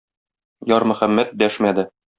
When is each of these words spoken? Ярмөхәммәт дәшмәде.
Ярмөхәммәт 0.73 1.39
дәшмәде. 1.45 1.89